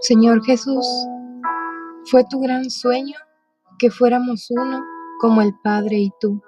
Señor 0.00 0.44
Jesús, 0.44 0.86
fue 2.10 2.24
tu 2.28 2.40
gran 2.40 2.68
sueño 2.68 3.16
que 3.78 3.90
fuéramos 3.90 4.50
uno 4.50 4.84
como 5.18 5.40
el 5.40 5.54
Padre 5.62 5.96
y 5.96 6.10
tú, 6.20 6.42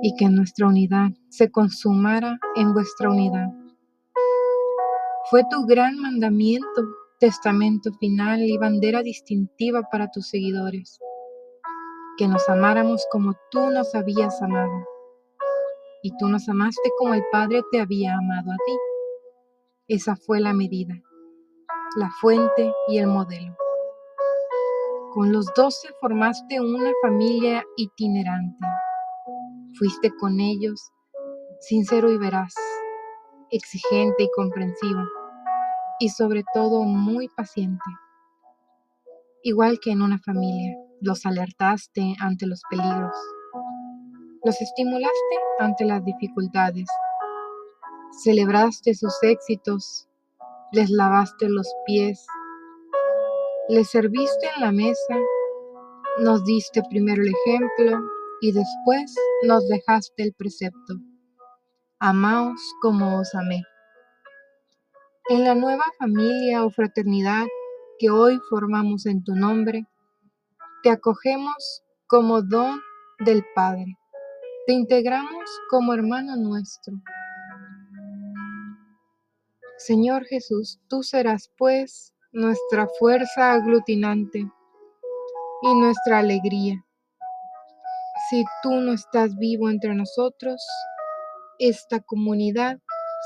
y 0.00 0.16
que 0.16 0.28
nuestra 0.30 0.66
unidad 0.66 1.10
se 1.28 1.50
consumara 1.50 2.38
en 2.56 2.72
vuestra 2.72 3.10
unidad. 3.10 3.48
Fue 5.30 5.42
tu 5.50 5.66
gran 5.66 5.98
mandamiento, 5.98 6.82
testamento 7.20 7.92
final 8.00 8.40
y 8.40 8.56
bandera 8.56 9.02
distintiva 9.02 9.82
para 9.90 10.10
tus 10.10 10.28
seguidores, 10.28 10.98
que 12.18 12.28
nos 12.28 12.48
amáramos 12.48 13.06
como 13.10 13.34
tú 13.50 13.70
nos 13.70 13.94
habías 13.94 14.40
amado, 14.42 14.86
y 16.02 16.16
tú 16.18 16.28
nos 16.28 16.48
amaste 16.48 16.90
como 16.98 17.14
el 17.14 17.24
Padre 17.30 17.62
te 17.70 17.80
había 17.80 18.14
amado 18.14 18.50
a 18.50 18.56
ti. 18.56 18.78
Esa 19.88 20.16
fue 20.16 20.40
la 20.40 20.52
medida 20.52 20.94
la 21.96 22.10
fuente 22.10 22.72
y 22.88 22.98
el 22.98 23.06
modelo. 23.06 23.54
Con 25.12 25.32
los 25.32 25.46
doce 25.54 25.88
formaste 26.00 26.60
una 26.60 26.90
familia 27.02 27.62
itinerante. 27.76 28.66
Fuiste 29.78 30.10
con 30.16 30.40
ellos 30.40 30.90
sincero 31.60 32.10
y 32.10 32.18
veraz, 32.18 32.54
exigente 33.50 34.24
y 34.24 34.30
comprensivo, 34.34 35.02
y 36.00 36.08
sobre 36.08 36.42
todo 36.54 36.82
muy 36.82 37.28
paciente. 37.28 37.84
Igual 39.42 39.78
que 39.80 39.90
en 39.90 40.02
una 40.02 40.18
familia, 40.18 40.76
los 41.02 41.26
alertaste 41.26 42.14
ante 42.20 42.46
los 42.46 42.62
peligros, 42.70 43.16
los 44.44 44.60
estimulaste 44.60 45.36
ante 45.58 45.84
las 45.84 46.04
dificultades, 46.04 46.86
celebraste 48.24 48.94
sus 48.94 49.14
éxitos 49.22 50.08
les 50.72 50.88
lavaste 50.88 51.50
los 51.50 51.70
pies, 51.84 52.26
les 53.68 53.90
serviste 53.90 54.48
en 54.56 54.62
la 54.62 54.72
mesa, 54.72 55.16
nos 56.20 56.44
diste 56.44 56.82
primero 56.88 57.22
el 57.22 57.28
ejemplo 57.28 58.00
y 58.40 58.52
después 58.52 59.14
nos 59.46 59.68
dejaste 59.68 60.22
el 60.22 60.32
precepto. 60.32 60.94
Amaos 62.00 62.60
como 62.80 63.18
os 63.20 63.34
amé. 63.34 63.62
En 65.28 65.44
la 65.44 65.54
nueva 65.54 65.84
familia 65.98 66.64
o 66.64 66.70
fraternidad 66.70 67.44
que 67.98 68.08
hoy 68.08 68.40
formamos 68.48 69.04
en 69.04 69.22
tu 69.22 69.34
nombre, 69.34 69.86
te 70.82 70.90
acogemos 70.90 71.82
como 72.06 72.42
don 72.42 72.80
del 73.20 73.44
Padre. 73.54 73.96
Te 74.66 74.72
integramos 74.72 75.48
como 75.70 75.94
hermano 75.94 76.36
nuestro 76.36 76.94
Señor 79.86 80.24
Jesús, 80.26 80.80
tú 80.88 81.02
serás 81.02 81.50
pues 81.58 82.14
nuestra 82.30 82.86
fuerza 83.00 83.52
aglutinante 83.52 84.38
y 85.62 85.74
nuestra 85.74 86.20
alegría. 86.20 86.84
Si 88.30 88.44
tú 88.62 88.74
no 88.74 88.92
estás 88.92 89.36
vivo 89.38 89.70
entre 89.70 89.96
nosotros, 89.96 90.64
esta 91.58 91.98
comunidad 91.98 92.78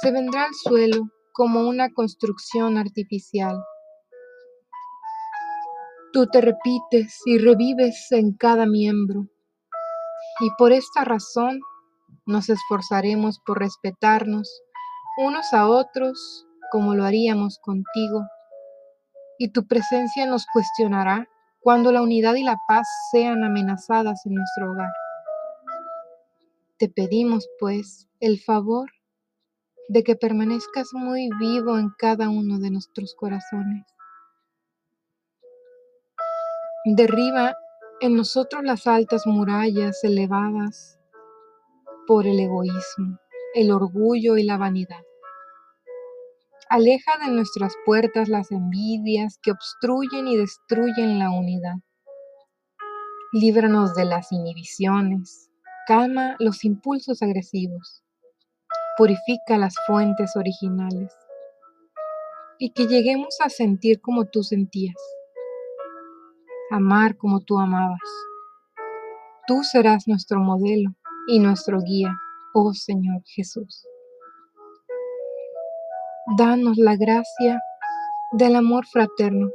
se 0.00 0.12
vendrá 0.12 0.44
al 0.44 0.54
suelo 0.54 1.08
como 1.32 1.68
una 1.68 1.92
construcción 1.92 2.78
artificial. 2.78 3.60
Tú 6.14 6.28
te 6.28 6.40
repites 6.40 7.22
y 7.26 7.38
revives 7.38 8.12
en 8.12 8.34
cada 8.34 8.66
miembro, 8.66 9.26
y 10.38 10.48
por 10.56 10.70
esta 10.70 11.02
razón 11.02 11.58
nos 12.24 12.48
esforzaremos 12.48 13.40
por 13.44 13.58
respetarnos 13.58 14.48
unos 15.18 15.52
a 15.52 15.66
otros 15.66 16.46
como 16.70 16.94
lo 16.94 17.04
haríamos 17.04 17.58
contigo, 17.58 18.28
y 19.40 19.48
tu 19.48 19.66
presencia 19.66 20.24
nos 20.26 20.46
cuestionará 20.52 21.28
cuando 21.58 21.90
la 21.90 22.00
unidad 22.00 22.36
y 22.36 22.44
la 22.44 22.58
paz 22.68 22.86
sean 23.10 23.42
amenazadas 23.42 24.24
en 24.24 24.34
nuestro 24.34 24.70
hogar. 24.70 24.92
Te 26.78 26.88
pedimos, 26.88 27.48
pues, 27.58 28.06
el 28.20 28.38
favor 28.38 28.88
de 29.88 30.04
que 30.04 30.14
permanezcas 30.14 30.90
muy 30.92 31.28
vivo 31.40 31.76
en 31.76 31.90
cada 31.98 32.28
uno 32.28 32.60
de 32.60 32.70
nuestros 32.70 33.16
corazones. 33.16 33.93
Derriba 36.84 37.54
en 38.00 38.16
nosotros 38.16 38.62
las 38.64 38.86
altas 38.86 39.26
murallas 39.26 40.02
elevadas 40.04 40.98
por 42.06 42.26
el 42.26 42.38
egoísmo 42.40 43.18
el 43.54 43.70
orgullo 43.70 44.36
y 44.36 44.42
la 44.42 44.58
vanidad. 44.58 45.02
Aleja 46.68 47.12
de 47.24 47.30
nuestras 47.30 47.72
puertas 47.86 48.28
las 48.28 48.50
envidias 48.50 49.38
que 49.40 49.52
obstruyen 49.52 50.26
y 50.26 50.36
destruyen 50.36 51.20
la 51.20 51.30
unidad. 51.30 51.76
Líbranos 53.32 53.94
de 53.94 54.04
las 54.06 54.32
inhibiciones, 54.32 55.50
calma 55.86 56.34
los 56.40 56.64
impulsos 56.64 57.22
agresivos, 57.22 58.02
purifica 58.96 59.56
las 59.56 59.74
fuentes 59.86 60.34
originales 60.36 61.12
y 62.58 62.72
que 62.72 62.86
lleguemos 62.86 63.36
a 63.40 63.50
sentir 63.50 64.00
como 64.00 64.24
tú 64.26 64.42
sentías, 64.42 64.96
amar 66.70 67.16
como 67.16 67.40
tú 67.40 67.58
amabas. 67.58 68.00
Tú 69.46 69.62
serás 69.62 70.08
nuestro 70.08 70.40
modelo 70.40 70.90
y 71.26 71.38
nuestro 71.38 71.80
guía 71.80 72.14
oh 72.54 72.72
Señor 72.72 73.22
Jesús. 73.26 73.86
Danos 76.38 76.78
la 76.78 76.96
gracia 76.96 77.60
del 78.32 78.56
amor 78.56 78.86
fraterno, 78.86 79.50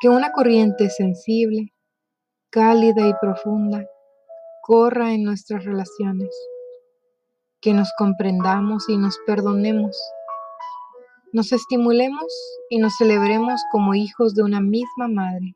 que 0.00 0.08
una 0.08 0.32
corriente 0.32 0.90
sensible, 0.90 1.72
cálida 2.50 3.06
y 3.06 3.14
profunda 3.20 3.88
corra 4.66 5.14
en 5.14 5.22
nuestras 5.22 5.64
relaciones, 5.64 6.28
que 7.60 7.72
nos 7.72 7.92
comprendamos 7.96 8.88
y 8.88 8.96
nos 8.96 9.16
perdonemos, 9.24 9.96
nos 11.32 11.52
estimulemos 11.52 12.26
y 12.68 12.78
nos 12.78 12.96
celebremos 12.96 13.60
como 13.70 13.94
hijos 13.94 14.34
de 14.34 14.42
una 14.42 14.60
misma 14.60 15.06
madre, 15.06 15.54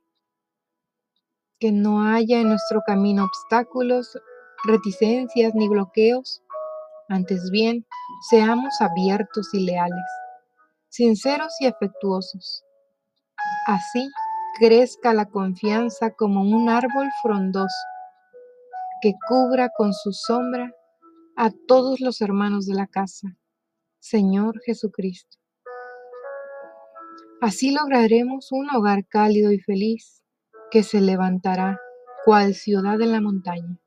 que 1.60 1.70
no 1.70 2.02
haya 2.02 2.40
en 2.40 2.48
nuestro 2.48 2.80
camino 2.86 3.24
obstáculos 3.24 4.18
reticencias 4.64 5.54
ni 5.54 5.68
bloqueos. 5.68 6.42
Antes 7.08 7.50
bien, 7.50 7.86
seamos 8.30 8.80
abiertos 8.80 9.52
y 9.52 9.66
leales, 9.66 10.04
sinceros 10.88 11.52
y 11.60 11.66
afectuosos. 11.66 12.64
Así 13.66 14.08
crezca 14.58 15.12
la 15.12 15.26
confianza 15.26 16.10
como 16.12 16.40
un 16.42 16.70
árbol 16.70 17.08
frondoso 17.22 17.84
que 19.02 19.12
cubra 19.28 19.70
con 19.76 19.92
su 19.92 20.12
sombra 20.12 20.72
a 21.36 21.50
todos 21.66 22.00
los 22.00 22.20
hermanos 22.20 22.66
de 22.66 22.74
la 22.74 22.86
casa, 22.86 23.36
Señor 23.98 24.60
Jesucristo. 24.64 25.38
Así 27.40 27.70
lograremos 27.70 28.52
un 28.52 28.68
hogar 28.74 29.06
cálido 29.06 29.50
y 29.52 29.58
feliz 29.58 30.19
que 30.70 30.82
se 30.82 31.00
levantará 31.00 31.80
cual 32.24 32.54
ciudad 32.54 33.00
en 33.00 33.12
la 33.12 33.20
montaña 33.20 33.78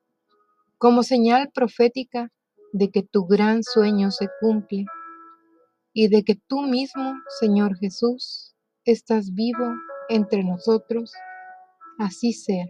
como 0.84 1.02
señal 1.02 1.50
profética 1.50 2.30
de 2.74 2.90
que 2.90 3.02
tu 3.02 3.24
gran 3.24 3.62
sueño 3.62 4.10
se 4.10 4.28
cumple 4.38 4.84
y 5.94 6.08
de 6.08 6.24
que 6.24 6.34
tú 6.34 6.60
mismo, 6.60 7.14
Señor 7.40 7.78
Jesús, 7.78 8.54
estás 8.84 9.32
vivo 9.32 9.64
entre 10.10 10.44
nosotros, 10.44 11.14
así 11.98 12.34
sea. 12.34 12.66